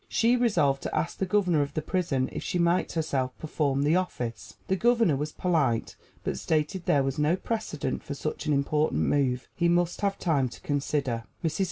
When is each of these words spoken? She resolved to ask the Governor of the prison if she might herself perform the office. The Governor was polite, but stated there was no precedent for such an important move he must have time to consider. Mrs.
She 0.09 0.35
resolved 0.35 0.81
to 0.81 0.95
ask 0.95 1.19
the 1.19 1.27
Governor 1.27 1.61
of 1.61 1.75
the 1.75 1.81
prison 1.83 2.27
if 2.31 2.41
she 2.41 2.57
might 2.57 2.93
herself 2.93 3.37
perform 3.37 3.83
the 3.83 3.97
office. 3.97 4.55
The 4.67 4.75
Governor 4.75 5.15
was 5.15 5.31
polite, 5.31 5.95
but 6.23 6.39
stated 6.39 6.85
there 6.87 7.03
was 7.03 7.19
no 7.19 7.35
precedent 7.35 8.01
for 8.03 8.15
such 8.15 8.47
an 8.47 8.51
important 8.53 9.03
move 9.03 9.47
he 9.53 9.69
must 9.69 10.01
have 10.01 10.17
time 10.17 10.49
to 10.49 10.61
consider. 10.61 11.25
Mrs. 11.43 11.59